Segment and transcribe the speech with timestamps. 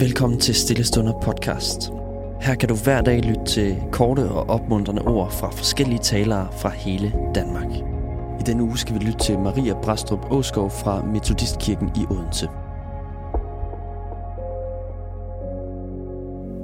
[0.00, 1.90] Velkommen til Stillestunder podcast.
[2.40, 6.68] Her kan du hver dag lytte til korte og opmuntrende ord fra forskellige talere fra
[6.68, 7.66] hele Danmark.
[8.40, 12.46] I denne uge skal vi lytte til Maria Brastrup Åskov fra Metodistkirken i Odense.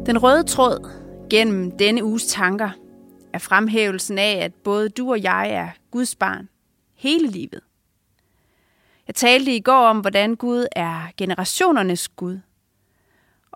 [0.07, 0.91] Den røde tråd
[1.31, 2.71] gennem denne uges tanker
[3.33, 6.49] er fremhævelsen af, at både du og jeg er Guds barn
[6.97, 7.61] hele livet.
[9.07, 12.39] Jeg talte i går om, hvordan Gud er generationernes Gud–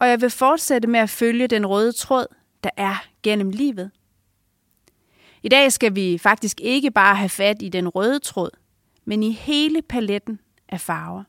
[0.00, 2.26] og jeg vil fortsætte med at følge den røde tråd,
[2.64, 3.90] der er gennem livet.
[5.42, 8.50] I dag skal vi faktisk ikke bare have fat i den røde tråd,
[9.04, 11.24] men i hele paletten af farver.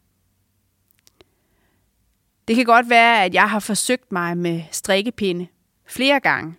[2.48, 5.48] Det kan godt være, at jeg har forsøgt mig med strikkepinde
[5.86, 6.56] flere gange,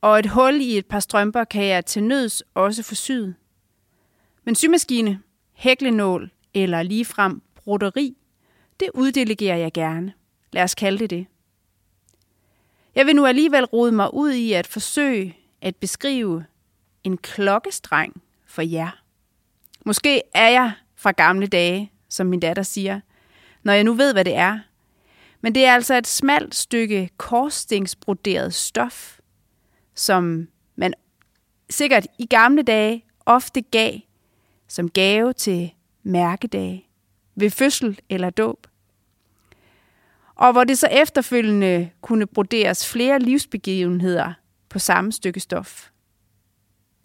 [0.00, 3.34] og et hul i et par strømper kan jeg til nøds også få syet.
[4.44, 8.16] Men symaskine, hæklenål eller ligefrem broderi,
[8.80, 10.12] det uddelegerer jeg gerne.
[10.52, 11.26] Lad os kalde det det.
[12.94, 16.44] Jeg vil nu alligevel rode mig ud i at forsøge at beskrive
[17.04, 19.02] en klokkestreng for jer.
[19.86, 23.00] Måske er jeg fra gamle dage, som min datter siger,
[23.62, 24.58] når jeg nu ved, hvad det er.
[25.40, 29.18] Men det er altså et smalt stykke korsstingsbroderet stof,
[29.94, 30.94] som man
[31.70, 33.98] sikkert i gamle dage ofte gav
[34.68, 35.70] som gave til
[36.02, 36.86] mærkedage,
[37.34, 38.66] ved fødsel eller dåb
[40.38, 44.32] og hvor det så efterfølgende kunne broderes flere livsbegivenheder
[44.68, 45.90] på samme stykke stof.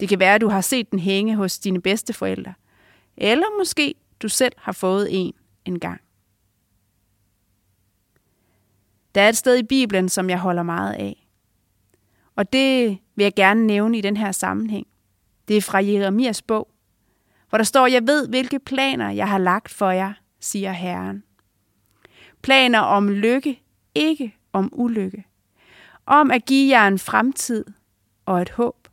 [0.00, 2.54] Det kan være, at du har set den hænge hos dine bedsteforældre,
[3.16, 5.32] eller måske du selv har fået en
[5.64, 6.00] en gang.
[9.14, 11.28] Der er et sted i Bibelen, som jeg holder meget af.
[12.36, 14.86] Og det vil jeg gerne nævne i den her sammenhæng.
[15.48, 16.68] Det er fra Jeremias bog,
[17.48, 21.22] hvor der står, jeg ved, hvilke planer jeg har lagt for jer, siger Herren.
[22.44, 23.62] Planer om lykke,
[23.94, 25.24] ikke om ulykke.
[26.06, 27.64] Om at give jer en fremtid
[28.26, 28.88] og et håb.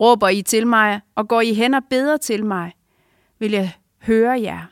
[0.00, 2.72] Råber I til mig, og går I hen og beder til mig,
[3.38, 3.72] vil jeg
[4.02, 4.66] høre jer.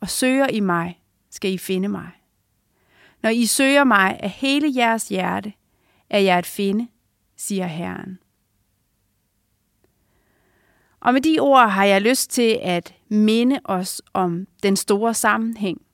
[0.00, 2.10] Og søger I mig, skal I finde mig.
[3.22, 5.52] Når I søger mig af hele jeres hjerte,
[6.10, 6.88] er jeg at finde,
[7.36, 8.18] siger Herren.
[11.00, 15.85] Og med de ord har jeg lyst til at minde os om den store sammenhæng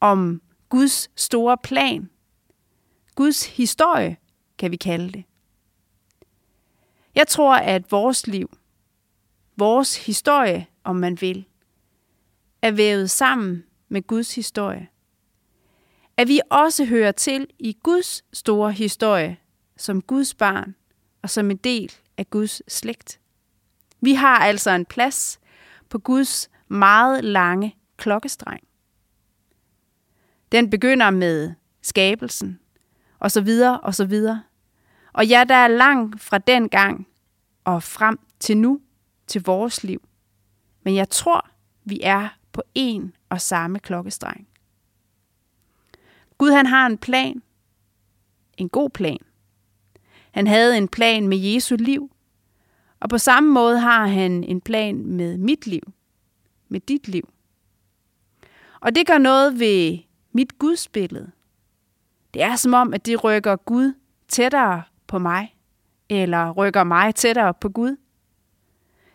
[0.00, 2.10] om Guds store plan.
[3.14, 4.16] Guds historie,
[4.58, 5.24] kan vi kalde det.
[7.14, 8.50] Jeg tror, at vores liv,
[9.56, 11.46] vores historie, om man vil,
[12.62, 14.88] er vævet sammen med Guds historie.
[16.16, 19.36] At vi også hører til i Guds store historie
[19.76, 20.74] som Guds barn
[21.22, 23.20] og som en del af Guds slægt.
[24.00, 25.40] Vi har altså en plads
[25.88, 28.69] på Guds meget lange klokkestreng.
[30.52, 31.52] Den begynder med
[31.82, 32.60] skabelsen,
[33.18, 34.42] og så videre, og så videre.
[35.12, 37.06] Og ja, der er langt fra den gang
[37.64, 38.80] og frem til nu,
[39.26, 40.02] til vores liv.
[40.82, 41.50] Men jeg tror,
[41.84, 44.48] vi er på en og samme klokkestreng.
[46.38, 47.42] Gud han har en plan.
[48.56, 49.18] En god plan.
[50.30, 52.10] Han havde en plan med Jesu liv.
[53.00, 55.92] Og på samme måde har han en plan med mit liv.
[56.68, 57.28] Med dit liv.
[58.80, 59.98] Og det gør noget ved
[60.32, 61.30] mit gudsbillede.
[62.34, 63.92] Det er som om, at det rykker Gud
[64.28, 65.56] tættere på mig,
[66.08, 67.96] eller rykker mig tættere på Gud.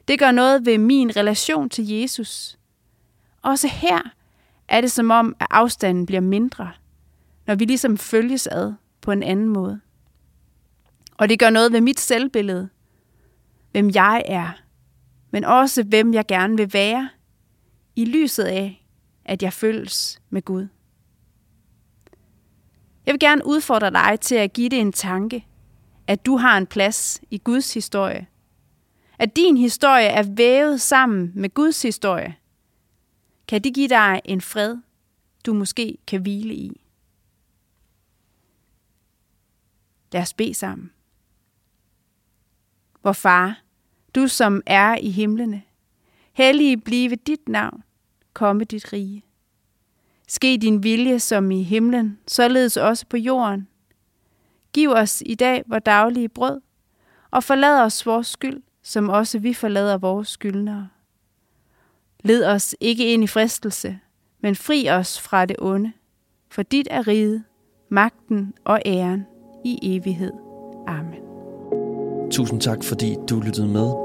[0.07, 2.59] Det gør noget ved min relation til Jesus.
[3.41, 3.99] Også her
[4.67, 6.71] er det som om, at afstanden bliver mindre,
[7.47, 9.79] når vi ligesom følges ad på en anden måde.
[11.17, 12.69] Og det gør noget ved mit selvbillede,
[13.71, 14.51] hvem jeg er,
[15.31, 17.09] men også hvem jeg gerne vil være,
[17.95, 18.85] i lyset af,
[19.25, 20.67] at jeg følges med Gud.
[23.05, 25.47] Jeg vil gerne udfordre dig til at give det en tanke,
[26.07, 28.27] at du har en plads i Guds historie.
[29.19, 32.35] At din historie er vævet sammen med Guds historie.
[33.47, 34.77] Kan det give dig en fred,
[35.45, 36.81] du måske kan hvile i?
[40.11, 40.91] Lad os bede sammen.
[43.03, 43.61] Vor far,
[44.15, 45.61] du som er i himlene,
[46.33, 47.83] hellige blive dit navn,
[48.33, 49.24] komme dit rige.
[50.27, 53.67] Ske din vilje som i himlen, således også på jorden.
[54.73, 56.61] Giv os i dag vores daglige brød,
[57.31, 60.87] og forlad os vores skyld, som også vi forlader vores skyldnere.
[62.23, 63.99] Led os ikke ind i fristelse,
[64.41, 65.91] men fri os fra det onde,
[66.49, 67.43] for dit er riget,
[67.89, 69.25] magten og æren
[69.65, 70.31] i evighed.
[70.87, 71.21] Amen.
[72.31, 74.04] Tusind tak, fordi du lyttede med.